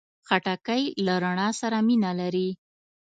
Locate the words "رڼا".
1.23-1.49